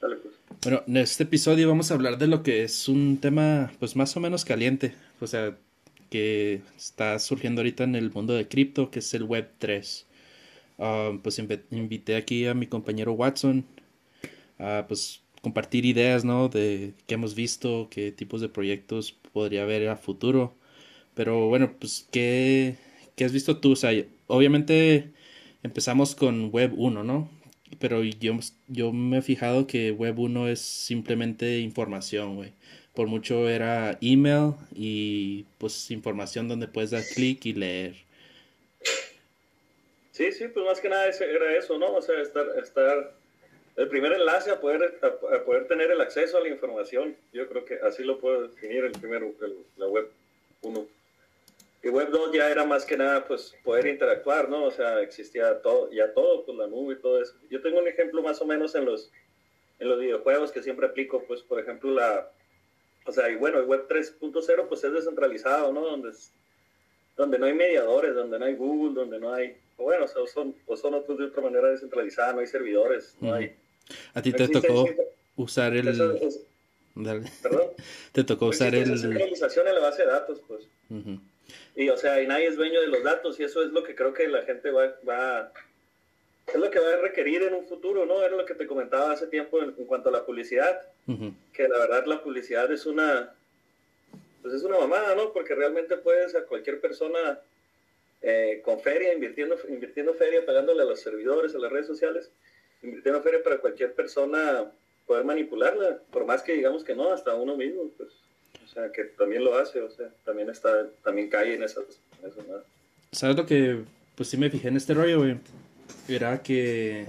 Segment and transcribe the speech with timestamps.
[0.00, 0.12] Pues.
[0.62, 4.16] Bueno, en este episodio vamos a hablar de lo que es un tema, pues más
[4.16, 5.58] o menos caliente, o sea,
[6.08, 10.06] que está surgiendo ahorita en el mundo de cripto, que es el Web 3.
[10.78, 13.66] Ah, pues invité aquí a mi compañero Watson
[14.58, 16.48] a pues compartir ideas, ¿no?
[16.48, 20.54] De qué hemos visto, qué tipos de proyectos podría haber a futuro.
[21.14, 22.76] Pero bueno, pues, ¿qué,
[23.16, 23.72] qué has visto tú?
[23.72, 23.92] O sea,
[24.26, 25.12] obviamente
[25.62, 27.30] empezamos con Web 1, ¿no?
[27.78, 32.52] Pero yo, yo me he fijado que Web 1 es simplemente información, güey.
[32.94, 37.94] Por mucho era email y pues información donde puedes dar clic y leer.
[40.10, 41.94] Sí, sí, pues más que nada era eso, ¿no?
[41.94, 43.14] O sea, estar, estar
[43.76, 47.16] el primer enlace a poder, a, poder tener el acceso a la información.
[47.32, 49.32] Yo creo que así lo puedo definir el primero,
[49.78, 50.10] la web
[50.62, 50.86] 1.
[51.82, 54.64] Y web 2 ya era más que nada pues poder interactuar, ¿no?
[54.64, 57.34] O sea, existía todo, ya todo, pues la nube y todo eso.
[57.48, 59.10] Yo tengo un ejemplo más o menos en los,
[59.78, 62.30] en los videojuegos que siempre aplico, pues por ejemplo la,
[63.06, 65.80] o sea, y bueno, el web 3.0 pues es descentralizado, ¿no?
[65.82, 66.10] Donde,
[67.16, 70.54] donde no hay mediadores, donde no hay Google, donde no hay, o bueno, o son,
[70.66, 73.56] o son otros de otra manera descentralizada, no hay servidores, no hay
[74.14, 74.86] a ti te tocó
[75.36, 75.86] usar el...
[77.42, 77.70] ¿Perdón?
[78.12, 78.98] te tocó usar el...
[78.98, 80.68] centralización en la base de datos, pues.
[81.74, 83.94] Y, o sea, y nadie es dueño de los datos y eso es lo que
[83.94, 85.52] creo que la gente va, va...
[86.46, 88.22] Es lo que va a requerir en un futuro, ¿no?
[88.22, 90.80] Era lo que te comentaba hace tiempo en, cuanto a la publicidad.
[91.52, 93.34] Que la verdad la publicidad es una...
[94.42, 95.32] Pues es una mamada, ¿no?
[95.32, 97.40] Porque realmente puedes a cualquier persona
[98.22, 102.30] eh, con feria, invirtiendo, invirtiendo feria, pagándole a los servidores, a las redes sociales,
[102.82, 104.70] invirtiendo feria para cualquier persona
[105.06, 108.10] poder manipularla, por más que digamos que no, hasta uno mismo, pues,
[108.72, 111.84] sea, que también lo hace, o sea, también está, también cae en esas,
[113.12, 113.82] ¿Sabes lo que,
[114.14, 115.36] pues sí me fijé en este rollo, güey?
[116.08, 117.06] Era que,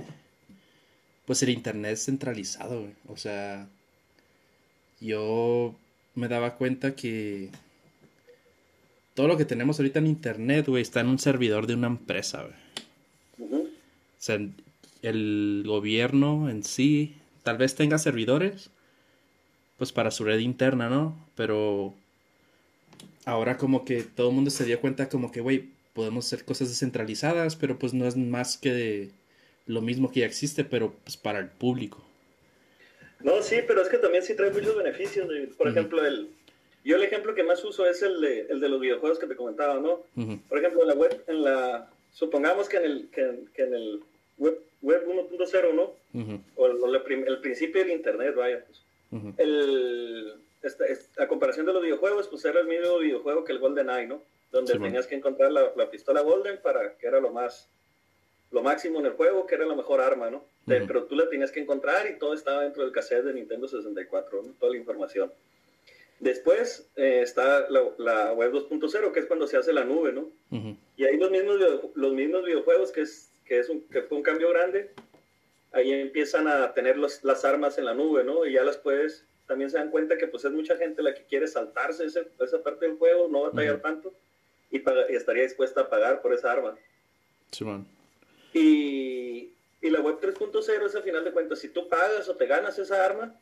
[1.26, 3.68] pues el internet es centralizado, güey, o sea,
[5.00, 5.76] yo
[6.16, 7.50] me daba cuenta que
[9.14, 12.44] todo lo que tenemos ahorita en internet, güey, está en un servidor de una empresa,
[12.44, 13.62] güey.
[13.62, 14.40] O sea,
[15.02, 18.70] el gobierno en sí tal vez tenga servidores,
[19.82, 21.18] pues para su red interna, ¿no?
[21.36, 21.96] Pero
[23.26, 26.70] ahora como que todo el mundo se dio cuenta como que, güey, podemos hacer cosas
[26.70, 29.10] descentralizadas, pero pues no es más que
[29.66, 32.06] lo mismo que ya existe, pero pues para el público.
[33.22, 35.28] No, sí, pero es que también sí trae muchos beneficios.
[35.58, 36.30] Por ejemplo, el,
[36.86, 39.36] yo el ejemplo que más uso es el de, el de los videojuegos que te
[39.36, 40.04] comentaba, ¿no?
[40.48, 44.04] Por ejemplo, en la web, en la, supongamos que en el, que, que en el
[44.38, 45.94] web web 1.0, ¿no?
[46.56, 48.64] O, el, principio del Internet, vaya.
[48.64, 48.82] Pues.
[49.38, 50.86] El, esta,
[51.18, 54.22] a comparación de los videojuegos, pues era el mismo videojuego que el GoldenEye, ¿no?
[54.52, 57.70] Donde tenías que encontrar la, pistola Golden para que era lo más,
[58.52, 60.44] lo máximo en el juego, que era la mejor arma, ¿no?
[60.66, 64.44] Pero tú la tenías que encontrar y todo estaba dentro del cassette de Nintendo 64,
[64.44, 64.54] ¿no?
[64.60, 65.32] Toda la información.
[66.20, 70.30] Después eh, está la, web 2.0, que es cuando se hace la nube, ¿no?
[70.96, 71.58] Y ahí los mismos,
[71.96, 74.92] los mismos videojuegos, que es que, es un, que fue un cambio grande,
[75.72, 78.46] ahí empiezan a tener los, las armas en la nube, ¿no?
[78.46, 81.26] Y ya las puedes, también se dan cuenta que pues es mucha gente la que
[81.26, 84.14] quiere saltarse ese, esa parte del juego, no batallar tanto,
[84.70, 86.78] y, y, estaría dispuesta a pagar por esa arma.
[87.52, 87.86] Sí, man.
[88.54, 92.46] Y, y la web 3.0 es al final de cuentas, si tú pagas o te
[92.46, 93.36] ganas esa arma,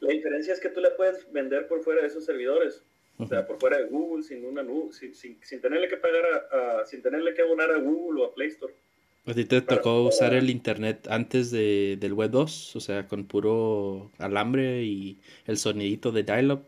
[0.00, 2.82] la diferencia es que tú la puedes vender por fuera de esos servidores.
[3.20, 6.24] O sea, por fuera de Google, sin una nube, sin, sin, sin tenerle que pagar
[6.52, 8.72] a, sin tenerle que abonar a Google o a Play Store.
[9.28, 12.76] ¿A ti te tocó usar el internet antes de, del web 2?
[12.76, 16.62] O sea, con puro alambre y el sonidito de dial-up.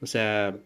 [0.00, 0.56] O sea,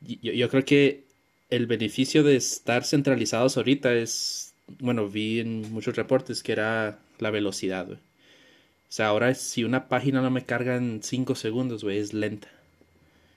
[0.00, 1.02] yo, yo, creo que
[1.50, 7.30] el beneficio de estar centralizados ahorita es, bueno, vi en muchos reportes que era la
[7.30, 7.98] velocidad, güey.
[7.98, 12.48] O sea, ahora si una página no me carga en 5 segundos, güey, es lenta.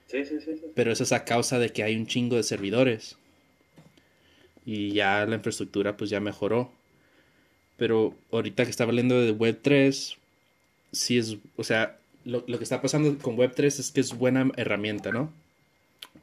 [0.06, 0.66] Sí, sí, sí, sí.
[0.76, 3.16] Pero eso es a causa de que hay un chingo de servidores
[4.64, 6.70] y ya la infraestructura pues ya mejoró.
[7.76, 10.16] Pero ahorita que estaba hablando de Web 3,
[10.92, 14.50] sí es, o sea, lo, que está pasando con Web 3 es que es buena
[14.56, 15.32] herramienta, ¿no?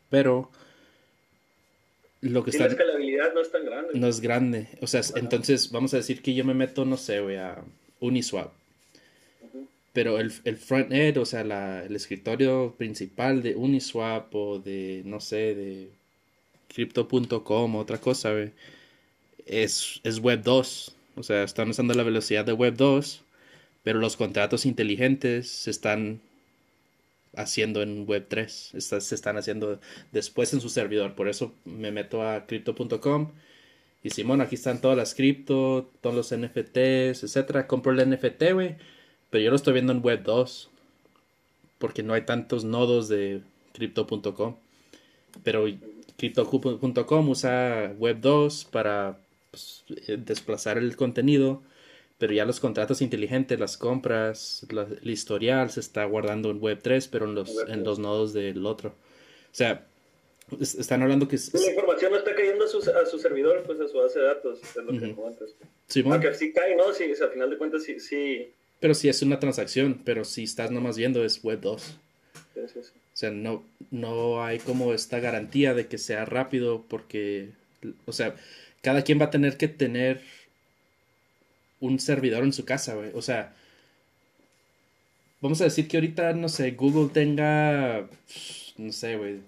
[0.10, 0.50] Pero
[2.22, 2.66] lo que está...
[2.66, 3.92] La escalabilidad no es tan grande.
[3.96, 4.68] No es grande.
[4.82, 7.62] O sea, entonces vamos a decir que yo me meto, no sé, a
[8.00, 8.52] Uniswap.
[9.92, 15.20] Pero el, el front-end, o sea, la, el escritorio principal de Uniswap o de, no
[15.20, 15.90] sé, de
[16.74, 18.32] crypto.com, otra cosa,
[19.46, 20.96] Es, es Web 2.
[21.16, 23.22] O sea, están usando la velocidad de Web 2,
[23.84, 26.22] pero los contratos inteligentes se están
[27.36, 28.74] haciendo en Web 3.
[28.78, 29.80] se están haciendo
[30.12, 31.16] después en su servidor.
[31.16, 33.32] Por eso me meto a crypto.com.
[34.04, 37.68] Y Simón, aquí están todas las cripto, todos los NFTs, etcétera.
[37.68, 38.78] Compro el NFT, güey.
[39.30, 40.70] Pero yo lo estoy viendo en Web 2.
[41.80, 43.42] Porque no hay tantos nodos de
[43.74, 44.56] crypto.com.
[45.44, 45.66] Pero
[46.20, 49.18] crypto.com usa Web 2 para
[49.50, 51.64] pues, eh, desplazar el contenido.
[52.20, 57.08] Pero ya los contratos inteligentes, las compras, el historial se está guardando en Web 3,
[57.08, 58.90] pero en los, en los nodos del otro.
[58.90, 59.88] O sea,
[60.60, 61.38] están hablando que...
[61.54, 64.26] la información no está cayendo a su, a su servidor, pues a su base de
[64.26, 65.50] datos, es lo que comentas.
[65.88, 66.92] Sí, Aunque sí cae, ¿no?
[66.94, 68.52] Sí, al final de cuentas sí, sí...
[68.82, 71.82] Pero sí es una transacción, pero si estás nomás viendo es Web 2.
[71.82, 72.99] Sí, sí, sí.
[73.20, 77.50] O sea, no, no hay como esta garantía de que sea rápido porque,
[78.06, 78.34] o sea,
[78.82, 80.22] cada quien va a tener que tener
[81.82, 83.12] un servidor en su casa, güey.
[83.14, 83.54] O sea,
[85.42, 88.08] vamos a decir que ahorita, no sé, Google tenga,
[88.78, 89.42] no sé, güey,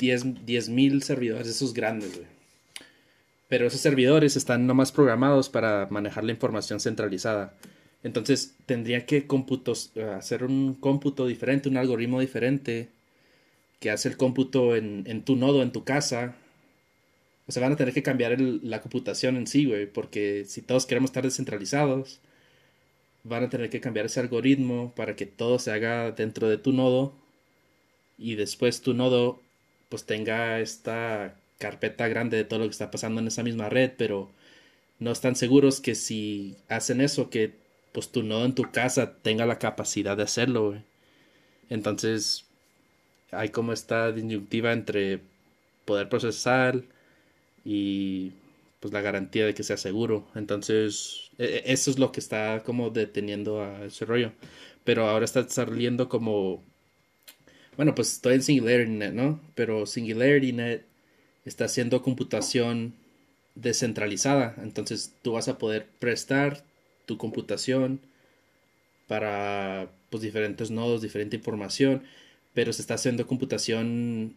[0.00, 2.26] 10 mil servidores, esos grandes, güey.
[3.48, 7.54] Pero esos servidores están nomás programados para manejar la información centralizada.
[8.02, 12.88] Entonces tendría que computos, hacer un cómputo diferente, un algoritmo diferente
[13.80, 16.36] que hace el cómputo en, en tu nodo, en tu casa.
[17.46, 20.86] O sea, van a tener que cambiar la computación en sí, güey, porque si todos
[20.86, 22.20] queremos estar descentralizados,
[23.24, 26.72] van a tener que cambiar ese algoritmo para que todo se haga dentro de tu
[26.72, 27.12] nodo
[28.18, 29.40] y después tu nodo
[29.88, 33.92] pues tenga esta carpeta grande de todo lo que está pasando en esa misma red,
[33.98, 34.30] pero
[35.00, 37.54] no están seguros que si hacen eso, que
[37.92, 40.82] pues tu nodo en tu casa tenga la capacidad de hacerlo,
[41.70, 42.46] Entonces,
[43.32, 45.20] hay como esta disyuntiva entre
[45.84, 46.82] poder procesar
[47.64, 48.32] y
[48.80, 50.26] pues la garantía de que sea seguro.
[50.34, 54.32] Entonces, e, e, eso es lo que está como deteniendo a ese rollo.
[54.84, 56.62] Pero ahora está saliendo como
[57.76, 59.40] bueno, pues estoy en SingularityNet, ¿no?
[59.54, 60.84] Pero SingularityNet
[61.46, 62.94] está haciendo computación
[63.54, 64.54] descentralizada.
[64.62, 66.62] Entonces tú vas a poder prestar
[67.10, 67.98] tu computación
[69.08, 72.04] para pues diferentes nodos, diferente información,
[72.54, 74.36] pero se está haciendo computación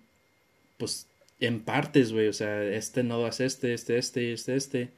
[0.80, 1.06] pues
[1.40, 4.90] en partes, güey, o sea, este nodo hace este, este, este, este, este.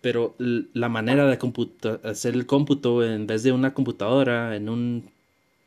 [0.00, 1.38] Pero la manera de
[2.02, 5.08] hacer el cómputo en vez de una computadora en un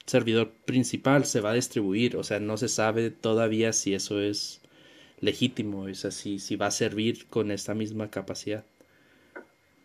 [0.05, 4.59] servidor principal se va a distribuir, o sea, no se sabe todavía si eso es
[5.21, 8.65] legítimo, o sea, si, si va a servir con esta misma capacidad.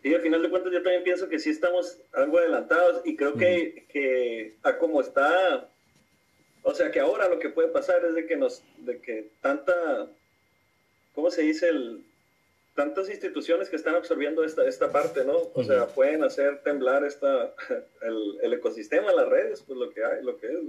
[0.01, 3.33] Y al final de cuentas yo también pienso que sí estamos algo adelantados y creo
[3.35, 5.69] que, que a como está,
[6.63, 10.07] o sea que ahora lo que puede pasar es de que nos, de que tanta,
[11.13, 11.67] ¿cómo se dice?
[11.67, 12.03] El,
[12.75, 15.37] tantas instituciones que están absorbiendo esta, esta parte, ¿no?
[15.53, 17.53] O sea, pueden hacer temblar esta,
[18.01, 20.59] el, el, ecosistema, las redes, pues lo que hay, lo que es.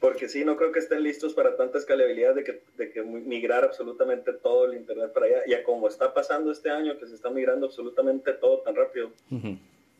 [0.00, 3.64] Porque sí, no creo que estén listos para tanta escalabilidad de que, de que migrar
[3.64, 5.42] absolutamente todo el Internet para allá.
[5.46, 9.10] Y a como está pasando este año, que se está migrando absolutamente todo tan rápido,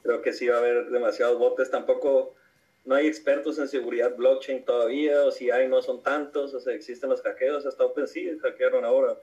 [0.03, 1.71] creo que sí va a haber demasiados botes.
[1.71, 2.37] Tampoco,
[2.85, 6.75] no hay expertos en seguridad blockchain todavía, o si hay, no son tantos, o sea,
[6.75, 9.19] existen los hackeos, hasta OpenSea hackearon ahora.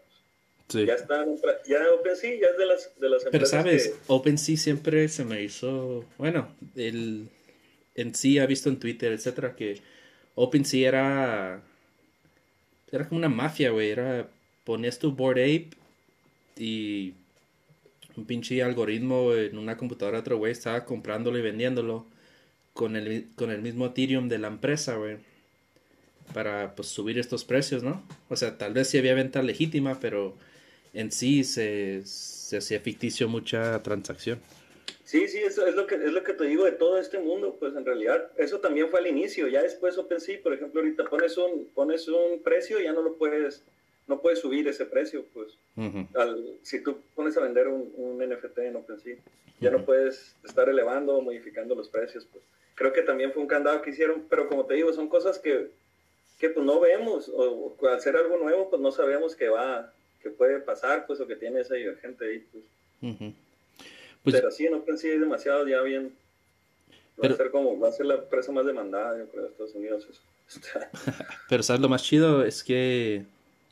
[0.68, 1.26] Ya está,
[1.68, 5.42] ya OpenSea ya es de las, de las empresas Pero sabes, OpenSea siempre se me
[5.42, 7.30] hizo, bueno, el,
[7.94, 9.80] en sí ha visto en Twitter, etcétera, que
[10.36, 11.62] OpenSea era,
[12.92, 14.30] era como una mafia, güey, era,
[14.64, 15.70] ponías tu Board Ape
[16.58, 17.14] y
[18.16, 22.06] un pinche algoritmo en una computadora otro güey estaba comprándolo y vendiéndolo
[22.74, 25.18] con el, con el mismo Ethereum de la empresa, güey.
[26.34, 28.04] Para pues subir estos precios, ¿no?
[28.30, 30.36] O sea, tal vez sí había venta legítima, pero
[30.94, 34.40] en sí se, se hacía ficticio mucha transacción.
[35.04, 37.56] Sí, sí, eso es lo que es lo que te digo de todo este mundo,
[37.60, 41.38] pues en realidad eso también fue al inicio, ya después OpenSea, por ejemplo, ahorita pones
[41.38, 43.64] un pones un precio, ya no lo puedes
[44.08, 45.58] no puedes subir ese precio, pues.
[46.62, 49.18] si tú pones a vender un, un NFT en OpenSea,
[49.60, 52.44] ya no puedes estar elevando o modificando los precios, pues.
[52.76, 55.70] Creo que también fue un candado que hicieron, pero como te digo, son cosas que,
[56.40, 59.94] que pues no vemos, o, o al ser algo nuevo, pues no sabemos que va,
[60.22, 62.64] que puede pasar, pues, o que tiene esa divergente ahí, pues.
[64.26, 66.12] Pues Pero sí, no pensé demasiado ya bien.
[67.24, 69.76] Va a ser como, va a ser la empresa más demandada, yo creo, de Estados
[69.76, 70.08] Unidos.
[71.50, 71.82] Pero, ¿sabes?
[71.82, 73.24] Lo más chido es que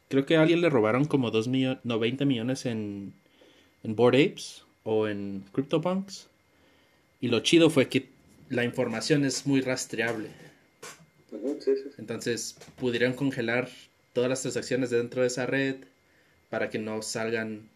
[0.10, 3.14] creo que a alguien le robaron como 2 millones, no, 20 millones en,
[3.84, 6.28] en Board Apes o en CryptoPunks.
[7.20, 8.10] Y lo chido fue que
[8.50, 10.30] la información es muy rastreable.
[11.98, 13.70] Entonces pudieron congelar
[14.14, 15.78] todas las transacciones dentro de esa red
[16.50, 17.68] para que no salgan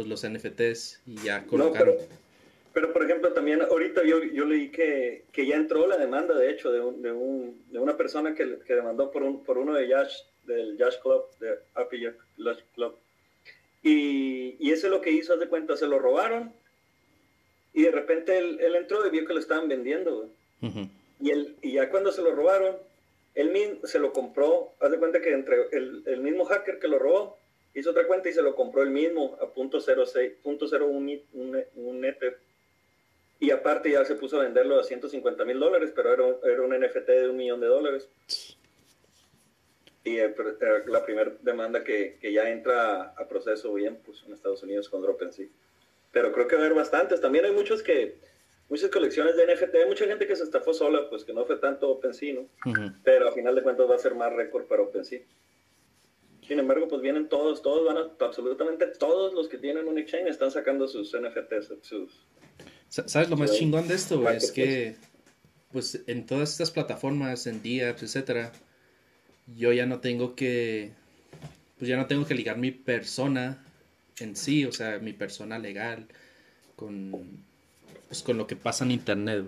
[0.00, 1.86] pues los NFTs y ya colocar.
[1.86, 1.94] No,
[2.72, 6.50] pero, por ejemplo también ahorita yo, yo leí que, que, ya entró la demanda de
[6.50, 9.74] hecho de, un, de, un, de una persona que, que, demandó por, un, por uno
[9.74, 12.96] de Yash, del Yash Club, de Happy Yash Club.
[13.82, 16.52] Y, y eso es lo que hizo, haz de cuenta, se lo robaron
[17.72, 20.30] Y de repente él, él entró y vio que lo estaban vendiendo,
[21.20, 22.76] y, él, y ya cuando se lo robaron,
[23.34, 26.88] él mismo se lo compró, haz de cuenta que entre el, el mismo hacker que
[26.88, 27.38] lo robó,
[27.74, 31.20] hizo otra cuenta y se lo compró él mismo a punto .06, punto un,
[31.76, 32.38] un Ether.
[33.38, 36.78] Y aparte ya se puso a venderlo a 150 mil dólares, pero era, era, un
[36.78, 38.08] NFT de un millón de dólares.
[40.04, 40.34] Y eh,
[40.86, 45.00] la primera demanda que, que, ya entra a proceso bien pues, en Estados Unidos con
[45.00, 45.46] DropSea.
[46.12, 47.20] Pero creo que va a haber bastantes.
[47.20, 48.18] También hay muchos que,
[48.68, 49.74] muchas colecciones de NFT.
[49.74, 52.46] Hay mucha gente que se estafó sola, pues que no fue tanto OpenSea, ¿no?
[53.04, 55.20] Pero a final de cuentas va a ser más récord para OpenSea.
[56.50, 60.30] Sin embargo, pues vienen todos, todos van a, absolutamente todos los que tienen un exchange
[60.30, 62.10] están sacando sus NFTs, sus...
[62.88, 64.96] ¿Sabes lo más chingón de esto, Es que,
[65.70, 68.50] pues, en todas estas plataformas, en Diaps, etcétera,
[69.56, 70.90] yo ya no tengo que,
[71.78, 73.64] pues ya no tengo que ligar mi persona
[74.18, 76.08] en sí, o sea, mi persona legal
[76.74, 77.12] con,
[78.08, 79.44] pues, con lo que pasa en internet,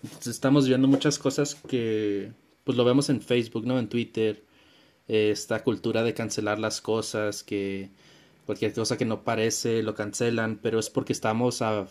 [0.00, 2.30] Entonces estamos viendo muchas cosas que,
[2.62, 3.80] pues lo vemos en Facebook, ¿no?
[3.80, 4.46] En Twitter,
[5.08, 7.90] esta cultura de cancelar las cosas, que
[8.46, 11.86] cualquier cosa que no parece lo cancelan, pero es porque estamos a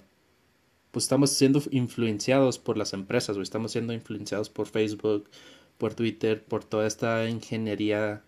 [0.92, 5.30] pues estamos siendo influenciados por las empresas, o estamos siendo influenciados por Facebook,
[5.78, 8.24] por Twitter, por toda esta ingeniería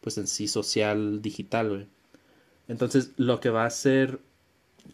[0.00, 1.88] pues en sí social digital.
[2.68, 4.20] Entonces, lo que va a hacer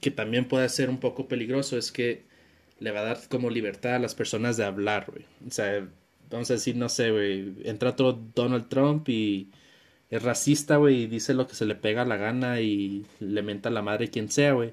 [0.01, 2.25] que también puede ser un poco peligroso es que
[2.81, 5.13] le va a dar como libertad a las personas de hablar.
[5.47, 5.89] O sea,
[6.31, 9.51] a decir, no sé, güey, entra otro Donald Trump y
[10.11, 13.43] es racista, güey, y dice lo que se le pega a la gana y le
[13.43, 14.73] menta a la madre quien sea, güey.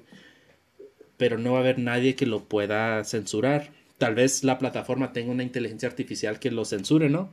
[1.16, 3.70] Pero no va a haber nadie que lo pueda censurar.
[3.98, 7.30] Tal vez la plataforma tenga una inteligencia artificial que lo censure, ¿no?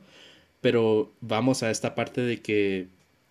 [0.60, 2.88] Pero vamos a esta parte de que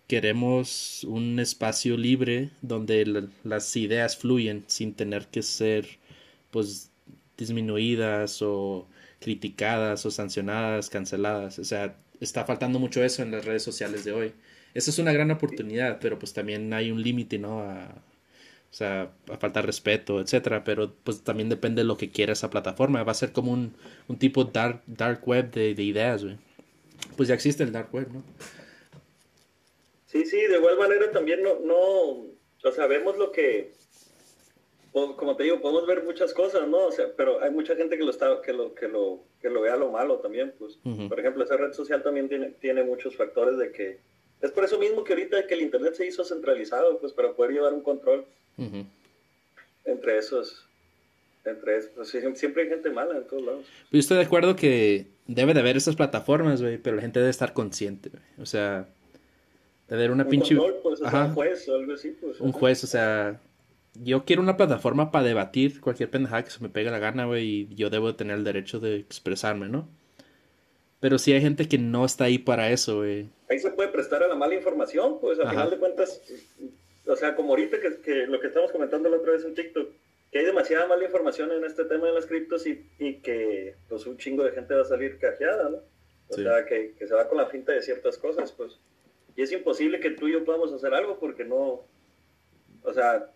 [0.07, 5.87] queremos un espacio libre donde las ideas fluyen sin tener que ser,
[6.51, 6.91] pues,
[7.37, 8.87] disminuidas o
[9.19, 11.59] criticadas o sancionadas, canceladas.
[11.59, 14.33] O sea, está faltando mucho eso en las redes sociales de hoy.
[14.73, 17.59] Esa es una gran oportunidad, pero pues también hay un límite, ¿no?
[17.61, 18.03] A,
[18.71, 22.33] o sea, a falta de respeto, etcétera, pero pues también depende de lo que quiera
[22.33, 23.03] esa plataforma.
[23.03, 23.75] Va a ser como un,
[24.07, 26.37] un tipo dark, dark web de, de ideas, güey.
[27.15, 28.23] Pues ya existe el dark web, ¿no?
[30.07, 31.79] Sí, sí, de igual manera también no, no,
[32.63, 33.73] o sea, vemos lo que,
[34.93, 36.85] como te digo, podemos ver muchas cosas, ¿no?
[36.85, 39.61] O sea, pero hay mucha gente que lo está, que lo, que lo, que lo
[39.61, 40.77] vea lo malo también, pues.
[41.09, 43.97] Por ejemplo, esa red social también tiene, tiene muchos factores de que
[44.41, 47.53] es por eso mismo que ahorita que el internet se hizo centralizado, pues para poder
[47.53, 48.25] llevar un control
[49.85, 50.67] entre esos,
[51.43, 53.65] entre esos, pues, siempre hay gente mala en todos lados.
[53.91, 57.31] Yo estoy de acuerdo que debe de haber esas plataformas, güey, pero la gente debe
[57.31, 58.23] estar consciente, güey.
[58.37, 58.85] O sea,
[59.87, 60.55] de haber una pinche...
[60.55, 62.39] Pues, un juez o algo así, pues.
[62.39, 63.39] Un juez, o sea,
[63.95, 67.67] yo quiero una plataforma para debatir cualquier pendejada que se me pegue la gana, güey,
[67.71, 69.87] y yo debo tener el derecho de expresarme, ¿no?
[70.99, 73.29] Pero sí hay gente que no está ahí para eso, güey.
[73.49, 76.21] Ahí se puede prestar a la mala información, pues al final de cuentas,
[77.05, 79.89] o sea, como ahorita que, que, lo que estamos comentando la otra vez en TikTok,
[80.31, 84.07] que hay demasiada mala información en este tema de las criptos y, y que pues
[84.07, 85.77] un chingo de gente va a salir cajeada, ¿no?
[86.29, 88.79] O sea, que, que se va con la finta de ciertas cosas, pues.
[89.35, 91.81] Y es imposible que tú y yo podamos hacer algo porque no,
[92.83, 93.29] o sea,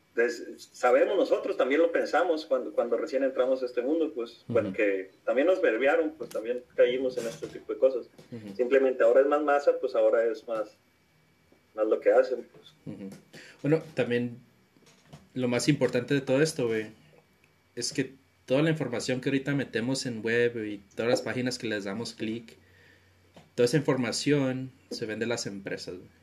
[0.72, 5.48] sabemos nosotros, también lo pensamos cuando, cuando recién entramos a este mundo, pues, porque también
[5.48, 8.08] nos verbiaron, pues también caímos en este tipo de cosas.
[8.56, 10.76] Simplemente ahora es más masa, pues ahora es más,
[11.76, 12.46] más lo que hacen.
[12.52, 13.10] Pues.
[13.62, 14.38] Bueno, también
[15.34, 16.88] lo más importante de todo esto, güey,
[17.76, 18.14] es que
[18.46, 22.14] toda la información que ahorita metemos en web y todas las páginas que les damos
[22.14, 22.58] clic,
[23.54, 26.18] toda esa información se vende a las empresas, güey.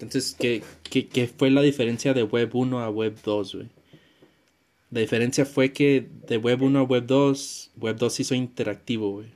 [0.00, 3.68] Entonces, ¿qué, qué, fue la diferencia de Web 1 a Web 2, güey?
[4.90, 9.26] La diferencia fue que de Web 1 a Web 2, Web 2 hizo interactivo, güey.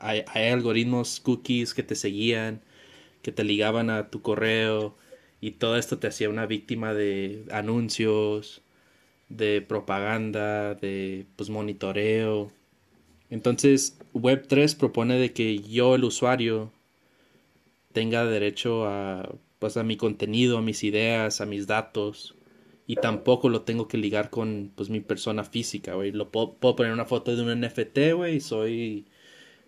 [0.00, 2.60] Hay, hay, algoritmos, cookies que te seguían,
[3.22, 4.96] que te ligaban a tu correo
[5.40, 8.62] y todo esto te hacía una víctima de anuncios,
[9.28, 12.50] de propaganda, de pues monitoreo.
[13.30, 16.72] Entonces, Web 3 propone de que yo, el usuario,
[17.92, 22.34] tenga derecho a pues a mi contenido, a mis ideas, a mis datos.
[22.86, 26.10] Y tampoco lo tengo que ligar con pues mi persona física, güey.
[26.10, 28.40] Lo puedo, poner una foto de un NFT, güey.
[28.40, 29.06] Soy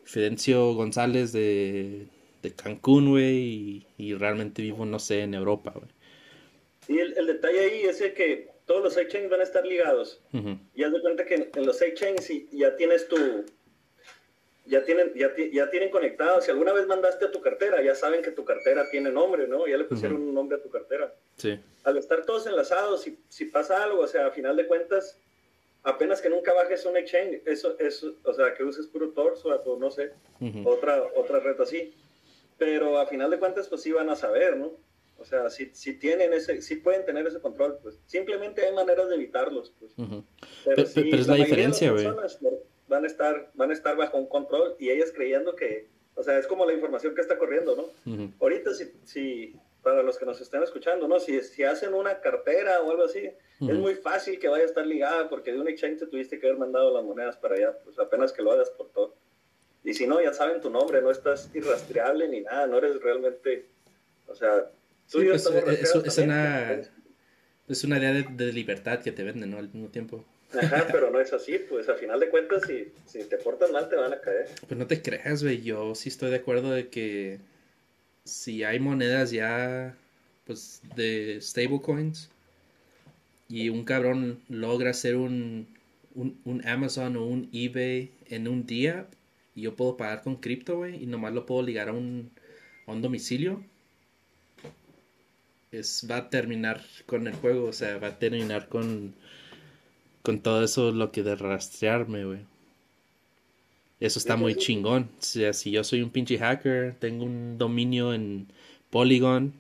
[0.02, 2.08] Fidencio González de,
[2.42, 3.86] de Cancún, güey.
[3.96, 5.90] Y, realmente vivo, no sé, en Europa, güey.
[6.86, 10.20] Sí, el, detalle ahí es que todos los sidechains van a estar ligados.
[10.74, 13.44] Y haz de cuenta que en, en los sidechains ya tienes tu,
[14.72, 18.22] ya tienen, ya, ya tienen conectado, si alguna vez mandaste a tu cartera, ya saben
[18.22, 19.66] que tu cartera tiene nombre, ¿no?
[19.66, 21.12] Ya le pusieron un nombre a tu cartera.
[21.36, 21.60] Sí.
[21.84, 25.18] Al estar todos enlazados, si, si pasa algo, o sea, a final de cuentas,
[25.82, 29.78] apenas que nunca bajes un exchange, eso, eso, o sea, que uses puro torso o
[29.78, 30.12] no sé,
[30.64, 31.94] otra, otra red así.
[32.56, 34.72] Pero a final de cuentas, pues sí van a saber, ¿no?
[35.18, 39.10] O sea, si, si tienen ese, si pueden tener ese control, pues simplemente hay maneras
[39.10, 39.92] de evitarlos, pues.
[40.64, 42.06] Pero, es la, diferencia, güey.
[42.92, 46.38] Van a estar, van a estar bajo un control y ellas creyendo que, o sea,
[46.38, 48.28] es como la información que está corriendo, ¿no?
[48.38, 51.18] Ahorita si, si, para los que nos estén escuchando, ¿no?
[51.18, 53.30] Si, si hacen una cartera o algo así,
[53.60, 56.48] es muy fácil que vaya a estar ligada porque de un exchange te tuviste que
[56.48, 59.14] haber mandado las monedas para allá, pues apenas que lo hagas por todo.
[59.82, 63.64] Y si no, ya saben tu nombre, no estás irrastreable ni nada, no eres realmente,
[64.28, 64.70] o sea,
[65.10, 66.82] tú sí, pues, eh, es, una,
[67.68, 69.58] es una idea de, libertad que te venden, ¿no?
[69.58, 70.24] Al mismo tiempo.
[70.60, 73.88] Ajá, pero no es así, pues a final de cuentas, si, si te portas mal,
[73.88, 74.48] te van a caer.
[74.66, 77.38] Pues no te creas, güey, yo sí estoy de acuerdo de que
[78.24, 79.96] si hay monedas ya,
[80.46, 82.30] pues, de stablecoins,
[83.48, 85.66] y un cabrón logra hacer un,
[86.14, 89.06] un, Amazon o un eBay en un día
[89.54, 92.30] y yo puedo pagar con cripto, güey, y nomás lo puedo ligar a un,
[92.86, 93.62] a un domicilio,
[95.70, 99.14] es, va a terminar con el juego, o sea, va a terminar con,
[100.22, 102.38] con todo eso lo que de rastrearme, güey.
[104.00, 105.10] Eso está muy chingón.
[105.20, 108.48] O sea, si yo soy un pinche hacker, tengo un dominio en
[108.90, 109.52] Polygon,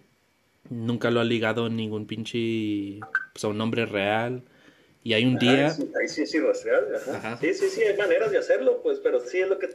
[0.68, 2.98] nunca lo ha ligado ningún pinche
[3.32, 4.42] pues, a un nombre real.
[5.04, 5.68] Y hay un día.
[6.00, 6.84] Ahí sí, sí, rastrear.
[7.40, 9.70] Sí, sí, sí, hay maneras de hacerlo, pues, pero sí es lo que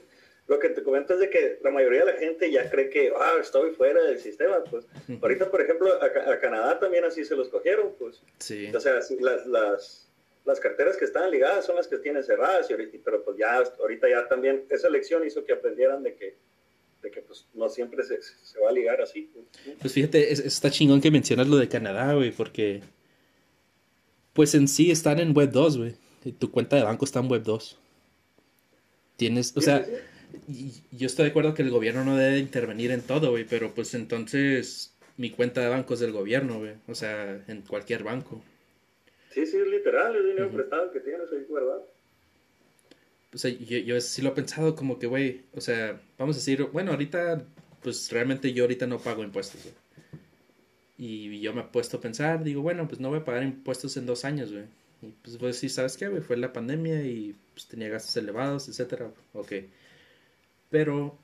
[0.48, 3.12] lo que te comento es de que la mayoría de la gente ya cree que,
[3.20, 4.86] ah, estoy fuera del sistema, pues.
[5.22, 8.22] Ahorita, por ejemplo, a, Canadá también así se los cogieron, pues.
[8.40, 8.72] Sí.
[8.74, 10.07] O sea, las, las,
[10.48, 13.58] las carteras que estaban ligadas son las que tienen cerradas, y ahorita, pero pues ya,
[13.58, 16.36] ahorita ya también, esa elección hizo que aprendieran de que
[17.04, 19.30] de que pues no siempre se, se va a ligar así.
[19.80, 22.82] Pues fíjate, está chingón que mencionas lo de Canadá, güey, porque
[24.34, 25.96] pues en sí están en Web 2, güey.
[26.40, 27.78] Tu cuenta de banco está en Web 2.
[29.16, 29.86] Tienes, o sea,
[30.92, 33.94] yo estoy de acuerdo que el gobierno no debe intervenir en todo, güey, pero pues
[33.94, 36.74] entonces mi cuenta de banco es del gobierno, güey.
[36.88, 38.42] O sea, en cualquier banco.
[39.32, 41.82] Sí, sí, es literal, el dinero prestado que tienes ahí, ¿verdad?
[43.34, 46.40] O sea, yo, yo sí lo he pensado como que, güey, o sea, vamos a
[46.40, 47.46] decir, bueno, ahorita,
[47.84, 49.76] pues realmente yo ahorita no pago impuestos, güey.
[50.98, 53.98] Y yo me he puesto a pensar, digo, bueno, pues no voy a pagar impuestos
[53.98, 54.66] en dos años, güey.
[55.02, 56.22] Y pues voy a decir, ¿sabes qué, güey?
[56.22, 59.12] Fue la pandemia y pues tenía gastos elevados, etcétera.
[59.34, 59.54] Ok.
[60.72, 61.20] Pero,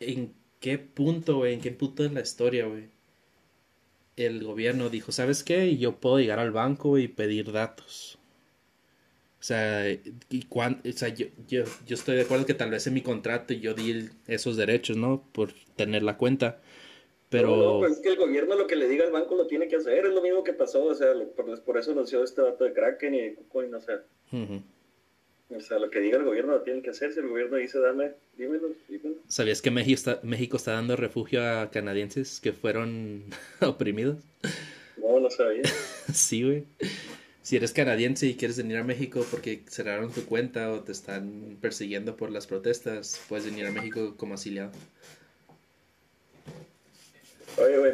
[0.00, 1.54] ¿en qué punto, güey?
[1.54, 2.93] ¿En qué punto de la historia, güey?
[4.16, 5.76] El gobierno dijo, ¿sabes qué?
[5.76, 8.18] Yo puedo llegar al banco y pedir datos.
[9.40, 12.94] O sea, y o sea yo, yo, yo, estoy de acuerdo que tal vez en
[12.94, 15.22] mi contrato yo di esos derechos, ¿no?
[15.32, 16.62] Por tener la cuenta.
[17.28, 17.56] Pero...
[17.56, 19.76] No, pues es que el gobierno lo que le diga al banco lo tiene que
[19.76, 20.06] hacer.
[20.06, 23.14] Es lo mismo que pasó, o sea, por, por eso anunció este dato de Kraken
[23.14, 24.02] y de KuCoin, o sea.
[25.56, 27.12] O sea, lo que diga el gobierno lo tiene que hacer.
[27.12, 29.16] Si el gobierno dice, dame, dímelo, dímelo.
[29.28, 33.24] ¿Sabías que México está, México está dando refugio a canadienses que fueron
[33.60, 34.18] oprimidos?
[34.96, 35.62] No, no sabía.
[36.12, 36.64] sí, güey
[37.44, 41.58] si eres canadiense y quieres venir a México porque cerraron tu cuenta o te están
[41.60, 44.72] persiguiendo por las protestas, puedes venir a México como asiliado.
[47.58, 47.92] Oye, güey,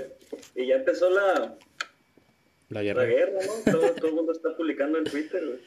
[0.55, 1.59] y ya empezó la,
[2.69, 3.03] la guerra.
[3.03, 3.73] La guerra, ¿no?
[3.73, 5.59] Todo, el mundo está publicando en Twitter, güey.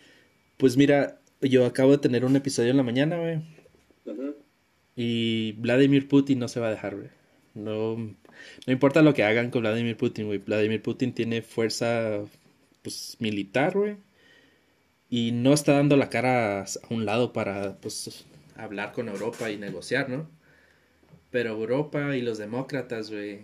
[0.56, 3.41] Pues mira, yo acabo de tener un episodio en la mañana, güey.
[4.95, 7.10] Y Vladimir Putin no se va a dejar, güey.
[7.56, 10.39] No, no importa lo que hagan con Vladimir Putin, güey.
[10.39, 12.21] Vladimir Putin tiene fuerza
[12.82, 13.97] pues, militar, güey.
[15.10, 18.25] Y no está dando la cara a un lado para, pues,
[18.56, 20.29] hablar con Europa y negociar, ¿no?
[21.32, 23.41] Pero Europa y los demócratas, güey,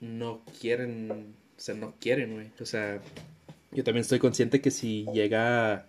[0.00, 2.50] no quieren, o sea, no quieren, güey.
[2.60, 3.00] O sea,
[3.72, 5.86] yo también estoy consciente que si llega,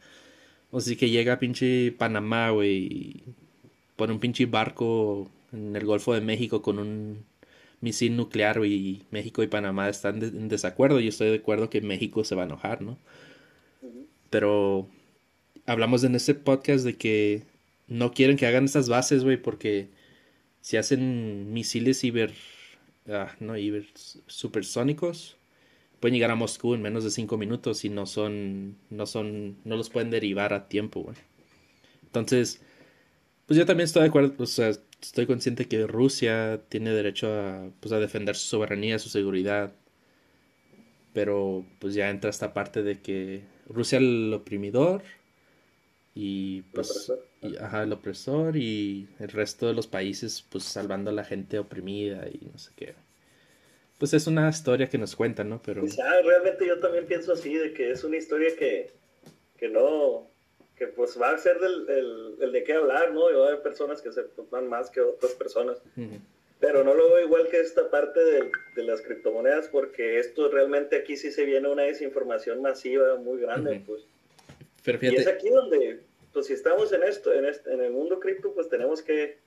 [0.75, 3.23] o si que llega pinche Panamá, güey,
[3.95, 7.23] pone un pinche barco en el Golfo de México con un
[7.79, 10.99] misil nuclear y México y Panamá están en desacuerdo.
[10.99, 12.97] Yo estoy de acuerdo que México se va a enojar, ¿no?
[14.29, 14.89] Pero
[15.65, 17.43] hablamos en este podcast de que
[17.87, 19.87] no quieren que hagan estas bases, güey, porque
[20.59, 22.33] si hacen misiles ciber,
[23.07, 23.85] ah, no, ciber
[24.27, 25.37] supersónicos,
[25.99, 29.77] pueden llegar a Moscú en menos de cinco minutos y no son, no son, no
[29.77, 31.17] los pueden derivar a tiempo, güey.
[32.05, 32.61] Entonces,
[33.47, 37.69] pues yo también estoy de acuerdo, o sea, estoy consciente que Rusia tiene derecho a,
[37.79, 39.73] pues, a defender su soberanía, su seguridad.
[41.13, 45.03] Pero pues ya entra esta parte de que Rusia el oprimidor
[46.15, 51.13] y pues y, ajá, el opresor y el resto de los países pues salvando a
[51.13, 52.95] la gente oprimida y no sé qué.
[53.97, 55.61] Pues es una historia que nos cuentan, ¿no?
[55.63, 58.91] Pero pues, realmente yo también pienso así de que es una historia que
[59.57, 60.27] que no,
[60.77, 63.29] que pues va a ser del, el, de qué hablar, ¿no?
[63.29, 65.77] Y va a haber personas que se van más que otras personas.
[66.59, 70.95] Pero no lo veo igual que esta parte de, de, las criptomonedas, porque esto realmente
[70.95, 74.03] aquí sí se viene una desinformación masiva muy grande, pues.
[75.01, 78.53] Y es aquí donde, pues si estamos en esto, en, este, en el mundo cripto,
[78.53, 79.37] pues tenemos que,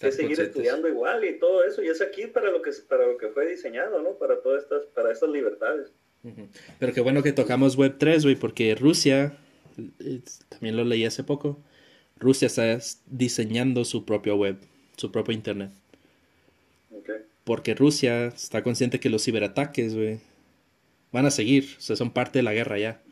[0.00, 1.82] que seguir estudiando igual y todo eso.
[1.82, 4.12] Y es aquí para lo que, para lo que fue diseñado, ¿no?
[4.12, 5.90] Para todas estas, para estas libertades.
[6.78, 9.36] Pero qué bueno que tocamos Web3, güey, porque Rusia,
[10.48, 11.58] también lo leí hace poco,
[12.16, 14.56] Rusia está diseñando su propio web,
[14.96, 15.72] su propio Internet.
[17.44, 20.20] Porque Rusia está consciente que los ciberataques, güey,
[21.10, 23.02] van a seguir, o sea, son parte de la guerra ya.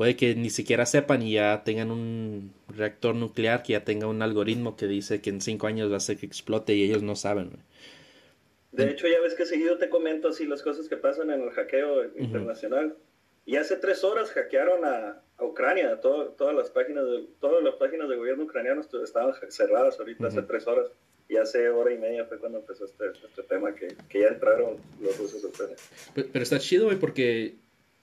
[0.00, 4.22] Puede que ni siquiera sepan y ya tengan un reactor nuclear que ya tenga un
[4.22, 7.16] algoritmo que dice que en cinco años va a hacer que explote y ellos no
[7.16, 7.50] saben.
[8.72, 11.50] De hecho, ya ves que seguido te comento así las cosas que pasan en el
[11.50, 12.96] hackeo internacional.
[13.44, 16.00] Y hace tres horas hackearon a, Ucrania.
[16.00, 20.66] todas las páginas de todas las páginas de gobierno ucraniano estaban cerradas ahorita hace tres
[20.66, 20.86] horas.
[21.28, 24.78] Y hace hora y media fue cuando empezó este, este tema que, que, ya entraron
[24.98, 25.76] los rusos a Ucrania.
[26.14, 27.56] Pero, está chido, güey, porque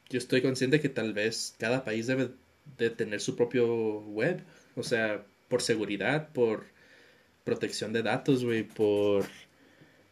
[0.10, 2.32] yo estoy consciente que tal vez cada país debe
[2.78, 4.42] de tener su propio web.
[4.76, 6.66] O sea, por seguridad, por
[7.44, 9.26] protección de datos, güey, por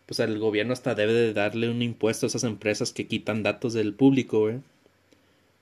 [0.06, 3.74] pues el gobierno hasta debe de darle un impuesto a esas empresas que quitan datos
[3.74, 4.60] del público, güey.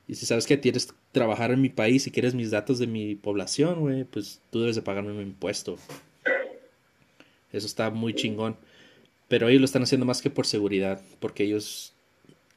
[0.08, 3.16] Y si sabes que quieres trabajar en mi país y quieres mis datos de mi
[3.16, 5.78] población, güey, pues tú debes de pagarme un impuesto.
[7.54, 8.58] Eso está muy chingón.
[9.30, 11.93] Pero ellos lo están haciendo más que por seguridad, porque ellos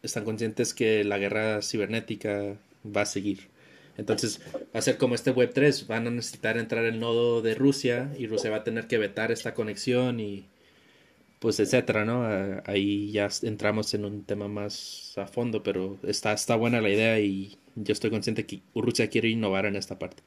[0.02, 3.48] están conscientes que la guerra cibernética va a seguir.
[3.96, 8.12] Entonces, va a ser como este Web3, van a necesitar entrar el nodo de Rusia
[8.18, 10.46] y Rusia va a tener que vetar esta conexión y
[11.38, 12.24] pues etcétera, ¿no?
[12.66, 17.20] Ahí ya entramos en un tema más a fondo, pero está, está buena la idea
[17.20, 20.22] y yo estoy consciente que Rusia quiere innovar en esta parte.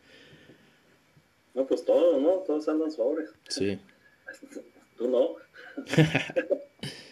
[1.53, 2.29] No, pues todos, ¿no?
[2.45, 3.25] Todos andan sobre.
[3.47, 3.79] Sí.
[4.97, 5.35] Tú no.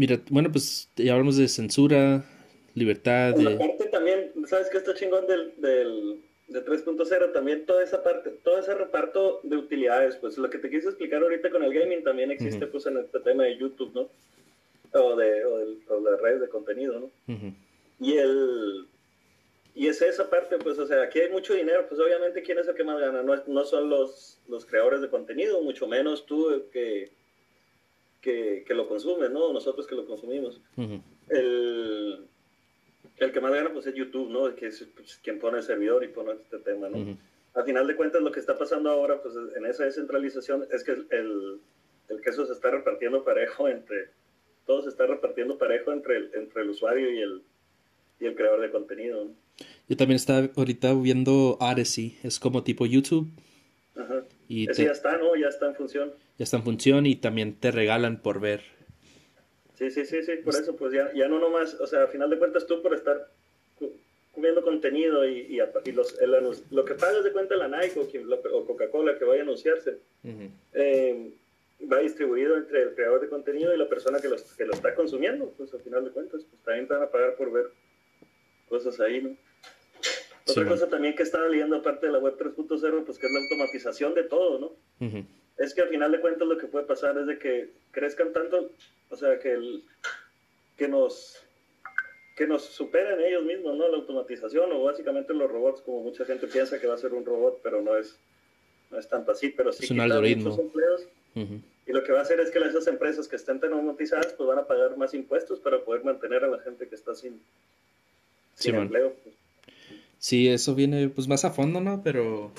[0.00, 2.24] Mira, bueno, pues ya hablamos de censura,
[2.74, 3.34] libertad.
[3.34, 3.52] de...
[3.52, 8.58] Aparte también, ¿sabes qué está chingón del, del de 3.0 también toda esa parte, todo
[8.58, 12.30] ese reparto de utilidades, pues lo que te quise explicar ahorita con el gaming también
[12.30, 14.08] existe pues en este tema de YouTube, ¿no?
[14.98, 17.10] O de, o de, redes de contenido, ¿no?
[18.00, 18.86] Y el
[19.74, 22.66] y es esa parte, pues, o sea, aquí hay mucho dinero, pues obviamente quién es
[22.66, 26.64] el que más gana, no, no son los, los creadores de contenido, mucho menos tú
[26.72, 27.10] que,
[28.20, 29.52] que, que lo consumes, ¿no?
[29.52, 30.60] Nosotros que lo consumimos.
[31.28, 32.28] El
[33.20, 34.54] el que más gana pues es YouTube, ¿no?
[34.54, 37.18] Que es pues, quien pone el servidor y pone este tema, ¿no?
[37.54, 40.92] Al final de cuentas lo que está pasando ahora pues en esa descentralización es que
[40.92, 41.60] el,
[42.08, 44.08] el queso se está repartiendo parejo entre,
[44.66, 47.42] todo se está repartiendo parejo entre el, entre el usuario y el,
[48.20, 49.24] y el creador de contenido.
[49.24, 49.30] ¿no?
[49.88, 53.28] Yo también estaba ahorita viendo Odyssey, es como tipo YouTube.
[53.96, 54.24] Ajá.
[54.48, 55.36] Y Ese ya está, ¿no?
[55.36, 56.12] Ya está en función.
[56.40, 58.62] Ya está en función y también te regalan por ver
[59.74, 62.30] Sí, sí, sí, sí, por eso, pues ya, ya no nomás, o sea, al final
[62.30, 63.28] de cuentas tú por estar
[64.32, 66.16] cubriendo contenido y, y, los,
[66.70, 69.98] lo que pagas de cuenta la Nike o, Coca-Cola que vaya a anunciarse,
[70.72, 71.30] eh,
[71.92, 74.94] va distribuido entre el creador de contenido y la persona que, los, que lo está
[74.94, 77.66] consumiendo, pues al final de cuentas, pues también te van a pagar por ver
[78.66, 79.36] cosas ahí, ¿no?
[80.46, 83.40] Otra cosa también que estaba leyendo aparte de la web 3.0, pues que es la
[83.40, 84.72] automatización de todo, ¿no?
[85.60, 88.72] Es que al final de cuentas lo que puede pasar es de que crezcan tanto
[89.10, 89.84] o sea, que, el,
[90.76, 91.36] que nos
[92.36, 93.86] que nos superen ellos mismos, ¿no?
[93.88, 97.26] La automatización o básicamente los robots, como mucha gente piensa que va a ser un
[97.26, 98.16] robot, pero no es,
[98.90, 100.58] no es tanto así, pero sí es un algoritmo.
[100.58, 101.06] empleos.
[101.34, 104.48] Y lo que va a hacer es que esas empresas que estén tan automatizadas, pues
[104.48, 107.42] van a pagar más impuestos para poder mantener a la gente que está sin,
[108.54, 109.12] sin empleo.
[109.22, 109.34] Pues.
[110.18, 112.00] Sí, eso viene pues más a fondo, ¿no?
[112.02, 112.52] Pero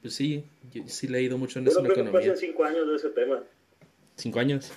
[0.00, 2.36] pues sí, yo sí he leído mucho en eso en economía.
[2.36, 3.42] cinco años de ese tema.
[4.16, 4.72] ¿Cinco años?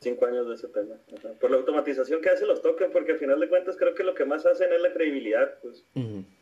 [0.00, 0.96] cinco años de ese tema.
[1.40, 4.14] Por la automatización que hace los tokens, porque al final de cuentas creo que lo
[4.14, 5.58] que más hacen es la credibilidad.
[5.62, 5.84] Pues.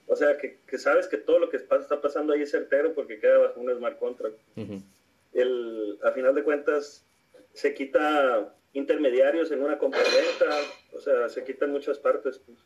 [0.07, 3.39] O sea, que, sabes que todo lo que está pasando ahí es certero porque queda
[3.39, 4.37] bajo un smart contract.
[5.35, 7.05] El, al final de cuentas
[7.53, 10.47] se quita intermediarios en una compraventa,
[10.93, 12.39] o sea, se quitan muchas partes.
[12.39, 12.59] Pues.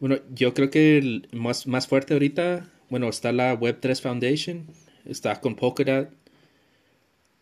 [0.00, 4.66] Bueno, yo creo que el más, más fuerte ahorita, bueno, está la Web3 Foundation,
[5.04, 6.10] está con Polkadot,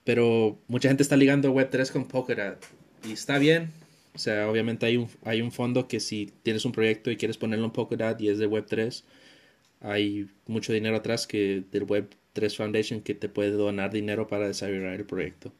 [0.04, 2.64] pero mucha gente está ligando Web3 con Polkadot.
[3.04, 3.70] Y está bien.
[4.14, 7.38] O sea, obviamente hay un, hay un fondo que si tienes un proyecto y quieres
[7.38, 9.02] ponerlo en Polkadot y es de Web3,
[9.80, 14.94] hay mucho dinero atrás que del Web3 Foundation que te puede donar dinero para desarrollar
[14.94, 15.52] el proyecto.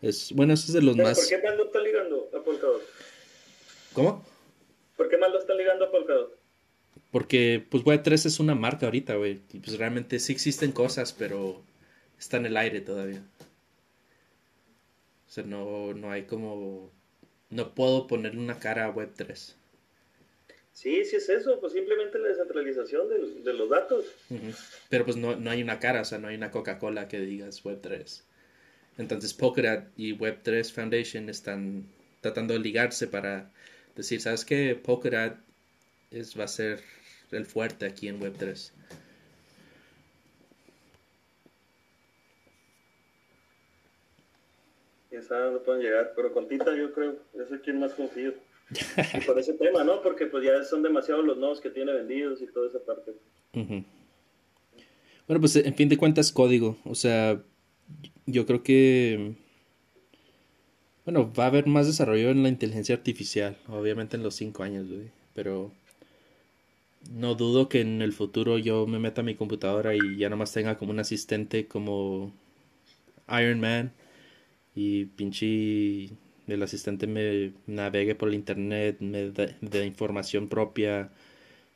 [0.00, 1.18] Es, bueno, eso es de los más...
[1.18, 2.82] ¿Por qué está ligando a Polkadot?
[3.92, 4.33] ¿Cómo?
[4.96, 6.38] ¿Por qué más lo están ligando a Polkadot?
[7.10, 9.40] Porque pues Web3 es una marca ahorita, güey.
[9.52, 11.62] Y pues realmente sí existen cosas, pero
[12.18, 13.22] está en el aire todavía.
[15.28, 16.90] O sea, no, no hay como...
[17.50, 19.54] No puedo ponerle una cara a Web3.
[20.72, 24.06] Sí, sí es eso, pues simplemente la descentralización de, los datos.
[24.88, 27.62] Pero pues no, no, hay una cara, o sea, no hay una Coca-Cola que digas
[27.62, 28.22] Web3.
[28.98, 31.86] Entonces Polkadot y Web3 Foundation están
[32.20, 33.52] tratando de ligarse para
[33.94, 34.74] decir, ¿sabes qué?
[34.74, 35.36] Polkadot
[36.10, 36.80] es, va a ser
[37.30, 38.72] el fuerte aquí en Web3.
[45.10, 48.34] Ya saben, no pueden llegar, pero con Tita yo creo, es quien más confío.
[49.14, 50.02] y por ese tema, ¿no?
[50.02, 53.12] Porque pues ya son demasiados los nodos que tiene vendidos y toda esa parte.
[53.52, 57.40] Bueno, pues en fin de cuentas código, o sea,
[58.26, 59.34] yo creo que
[61.04, 64.88] bueno, va a haber más desarrollo en la inteligencia artificial, obviamente en los cinco años,
[64.88, 65.72] güey, pero
[67.10, 70.52] no dudo que en el futuro yo me meta a mi computadora y ya nomás
[70.52, 72.32] tenga como un asistente como
[73.28, 73.92] Iron Man
[74.74, 76.10] y pinche
[76.46, 81.10] el asistente me navegue por el internet, me dé información propia,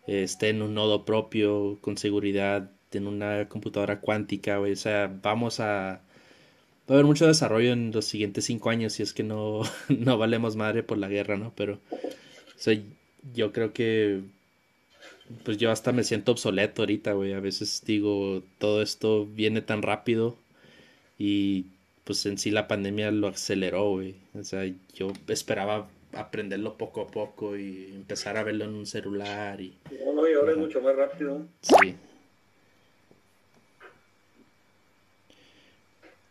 [0.07, 6.03] esté en un nodo propio, con seguridad, en una computadora cuántica, o sea, vamos a...
[6.89, 10.19] Va a haber mucho desarrollo en los siguientes cinco años si es que no, no
[10.19, 11.53] valemos madre por la guerra, ¿no?
[11.57, 12.79] Pero, o sea,
[13.35, 14.23] yo creo que
[15.45, 17.33] pues yo hasta me siento obsoleto ahorita, güey.
[17.35, 20.37] A veces digo, todo esto viene tan rápido
[21.19, 21.67] y
[22.05, 24.15] pues en sí la pandemia lo aceleró, güey.
[24.35, 29.61] O sea, yo esperaba aprenderlo poco a poco y empezar a verlo en un celular
[29.61, 29.77] y...
[30.05, 31.47] No, no, y ahora es mucho más rápido.
[31.61, 31.95] Sí.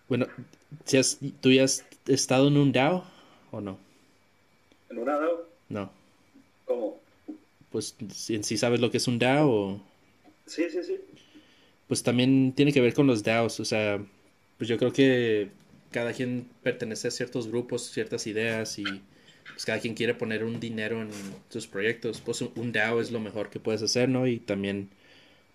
[0.10, 0.28] Bueno,
[0.86, 3.04] ¿si has, ¿tú ya has estado en un DAO
[3.52, 3.78] o no?
[4.90, 5.46] ¿En una DAO?
[5.70, 5.92] No.
[6.66, 7.00] ¿Cómo?
[7.72, 7.96] pues
[8.30, 9.80] en sí sabes lo que es un DAO.
[10.46, 10.98] Sí, sí, sí.
[11.88, 14.04] Pues también tiene que ver con los DAOs, o sea,
[14.58, 15.50] pues yo creo que
[15.92, 20.60] cada quien pertenece a ciertos grupos, ciertas ideas y pues cada quien quiere poner un
[20.60, 21.10] dinero en
[21.50, 22.22] sus proyectos.
[22.22, 24.28] Pues un DAO es lo mejor que puedes hacer, ¿no?
[24.28, 24.90] Y también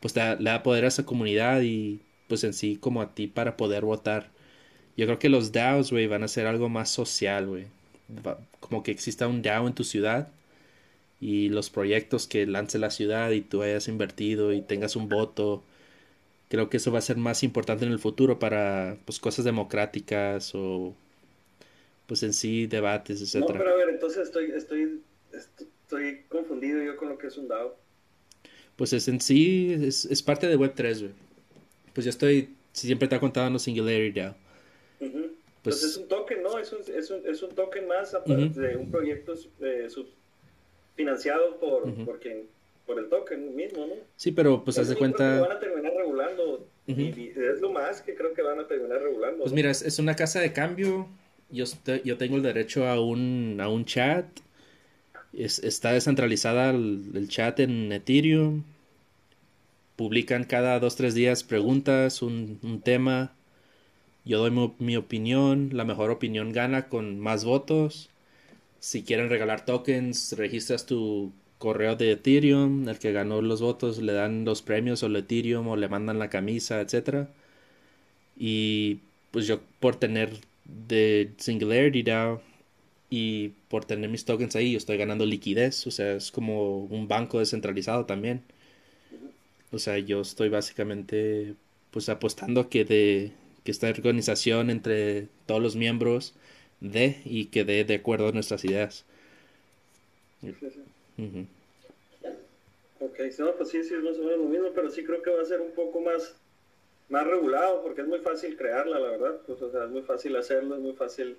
[0.00, 3.56] pues le da poder a esa comunidad y pues en sí como a ti para
[3.56, 4.30] poder votar.
[4.96, 7.66] Yo creo que los DAOs, güey, van a ser algo más social, güey.
[8.60, 10.28] Como que exista un DAO en tu ciudad
[11.20, 15.62] y los proyectos que lance la ciudad y tú hayas invertido y tengas un voto.
[16.48, 20.54] Creo que eso va a ser más importante en el futuro para pues cosas democráticas
[20.54, 20.94] o
[22.06, 23.54] pues en sí debates, etcétera.
[23.54, 25.00] No, pero a ver, entonces estoy, estoy,
[25.32, 27.76] estoy confundido yo con lo que es un DAO.
[28.76, 31.12] Pues es en sí, es, es parte de Web3, güey.
[31.94, 34.41] Pues yo estoy, siempre te ha contado en Singularity DAO.
[35.62, 36.58] Pues, es un token, ¿no?
[36.58, 39.88] Es un, es un, es un token más aparte de un proyecto eh,
[40.96, 42.48] financiado por, por, quien,
[42.84, 43.94] por el token mismo, ¿no?
[44.16, 45.40] Sí, pero pues haz de cuenta...
[45.40, 46.66] van a terminar regulando.
[46.86, 49.44] y, es lo más que creo que van a terminar regulando.
[49.44, 51.06] Pues mira, es, una casa de cambio.
[51.48, 51.64] Yo,
[52.04, 54.26] yo tengo el derecho a un, a un chat.
[55.32, 58.64] Es, está descentralizada el, chat en Ethereum.
[59.94, 63.32] Publican cada dos, tres días preguntas, un, un tema.
[64.24, 65.70] Yo doy mi, opinión.
[65.72, 68.10] La mejor opinión gana con más votos
[68.82, 74.12] si quieren regalar tokens, registras tu correo de Ethereum, el que ganó los votos le
[74.12, 77.28] dan los premios o el Ethereum o le mandan la camisa, etcétera.
[78.36, 80.30] Y pues yo por tener
[80.64, 82.42] de Singularity DAO
[83.10, 87.08] y por tener mis tokens ahí, yo estoy ganando liquidez, o sea, es como un
[87.08, 88.42] banco descentralizado también.
[89.72, 91.54] O sea, yo estoy básicamente
[91.90, 93.32] pues apostando que de
[93.64, 96.34] que esta organización entre todos los miembros
[96.80, 99.04] de y que dé de acuerdo a nuestras ideas.
[100.40, 100.54] Sí,
[102.98, 105.30] Ok, no, pues sí, sí, es más o menos lo mismo, pero sí creo que
[105.30, 106.36] va a ser un poco más,
[107.08, 110.36] más regulado, porque es muy fácil crearla, la verdad, pues, o sea, es muy fácil
[110.36, 111.36] hacerlo, es muy fácil,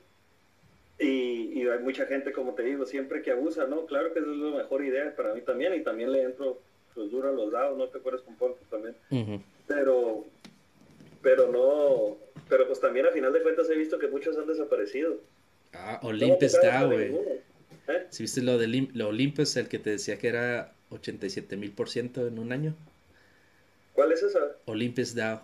[1.00, 3.86] y, y hay mucha gente, como te digo, siempre que abusa, ¿no?
[3.86, 6.60] Claro que esa es la mejor idea para mí también, y también le entro,
[6.94, 8.96] pues duro a los dados, no te acuerdas con Ponto también,
[9.66, 10.26] pero,
[11.24, 12.18] pero no,
[12.50, 15.20] pero pues también a final de cuentas he visto que muchos han desaparecido.
[15.74, 17.16] Ah, Olympus DAO, güey.
[17.88, 18.06] ¿Eh?
[18.10, 21.90] Si viste lo de lo Olympus, el que te decía que era 87 mil por
[21.90, 22.76] ciento en un año.
[23.94, 24.40] ¿Cuál es esa?
[24.66, 25.42] Olympus DAO.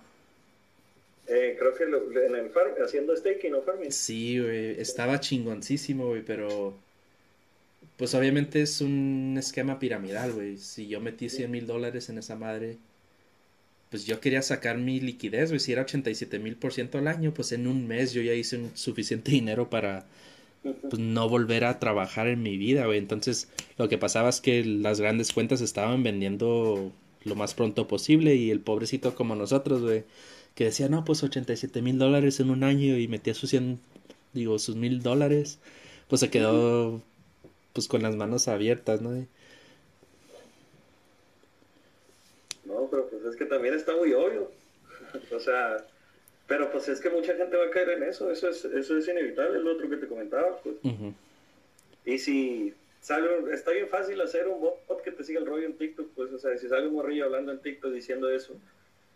[1.28, 3.92] Eh, creo que en el farm, haciendo staking o farming.
[3.92, 6.74] Sí, güey, estaba chingoncísimo, güey, pero
[7.98, 10.58] pues obviamente es un esquema piramidal, güey.
[10.58, 12.78] Si yo metí 100 mil dólares en esa madre,
[13.90, 17.34] pues yo quería sacar mi liquidez, güey, si era 87 mil por ciento al año,
[17.34, 20.06] pues en un mes yo ya hice un suficiente dinero para
[20.62, 23.00] pues, no volver a trabajar en mi vida, güey.
[23.00, 26.92] Entonces, lo que pasaba es que las grandes cuentas estaban vendiendo
[27.24, 30.04] lo más pronto posible y el pobrecito como nosotros, güey,
[30.56, 33.80] que decía, no, pues 87 mil dólares en un año y metía sus 100,
[34.34, 35.60] digo, sus mil dólares,
[36.08, 37.02] pues se quedó,
[37.74, 39.12] pues con las manos abiertas, ¿no?
[39.12, 39.28] No,
[42.92, 44.52] pero pues es que también está muy obvio.
[45.32, 45.86] o sea,
[46.48, 49.08] pero pues es que mucha gente va a caer en eso, eso es, eso es
[49.08, 50.76] inevitable, es lo otro que te comentaba, pues.
[52.06, 55.78] Y si sale, está bien fácil hacer un bot que te siga el rollo en
[55.78, 58.56] TikTok, pues, o sea, si sale un morrillo hablando en TikTok diciendo eso,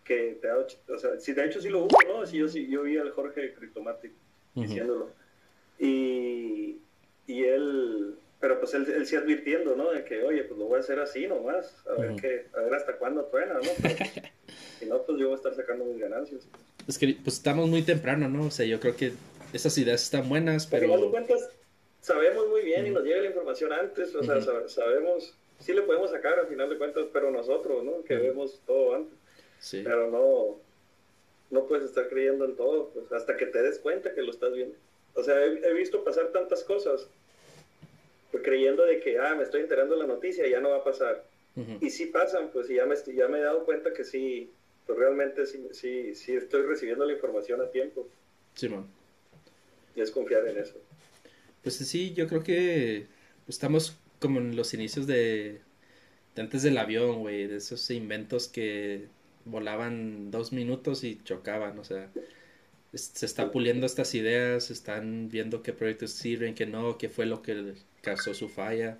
[0.04, 2.26] que te ha, o sea, si de hecho sí lo uso, ¿no?
[2.26, 4.12] Si yo, si, yo vi al Jorge Cryptomatic
[4.54, 5.10] diciéndolo.
[5.80, 6.78] Y,
[7.26, 9.90] y él, pero pues él, él sí advirtiendo, ¿no?
[9.90, 12.74] De que, oye, pues lo voy a hacer así nomás, a ver qué, a ver
[12.74, 13.62] hasta cuándo truena, ¿no?
[14.80, 16.46] si no, pues yo voy a estar sacando mis ganancias.
[16.86, 18.48] Es que pues estamos muy temprano, ¿no?
[18.48, 19.14] O sea, yo creo que
[19.54, 20.90] esas ideas están buenas, pero...
[20.94, 21.52] Pero cuentas,
[22.02, 26.12] sabemos muy bien y nos llega la información antes, o sea, sabemos, sí le podemos
[26.12, 28.04] sacar al final de cuentas, pero nosotros, ¿no?
[28.04, 29.18] Que vemos todo antes.
[29.60, 29.84] Sí.
[29.86, 30.60] Pero no,
[31.50, 34.52] no puedes estar creyendo en todo, pues hasta que te des cuenta que lo estás
[34.52, 34.76] viendo.
[35.16, 37.10] O sea, he, visto pasar tantas cosas, pues,
[38.42, 41.26] creyendo de que, ah, me estoy enterando de la noticia, ya no va a pasar.
[41.82, 44.50] Y sí pasan, pues y ya me, ya me he dado cuenta que sí,
[44.88, 48.08] pues realmente sí, sí, sí estoy recibiendo la información a tiempo.
[48.56, 48.88] Sí, man.
[49.96, 50.74] Y es confiar en eso.
[51.62, 53.06] Pues sí, yo creo que
[53.48, 55.62] estamos como en los inicios de,
[56.36, 59.08] antes del avión, güey, de esos inventos que
[59.46, 62.10] volaban dos minutos y chocaban, o sea,
[62.94, 67.42] se está puliendo estas ideas, están viendo qué proyectos sirven, qué no, qué fue lo
[67.42, 68.98] que causó su falla.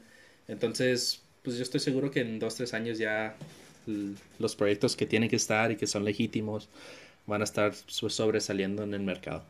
[0.48, 3.36] Entonces, pues yo estoy seguro que en dos, tres años ya
[4.40, 6.70] los proyectos que tienen que estar y que son legítimos
[7.28, 9.44] van a estar sobresaliendo en el mercado.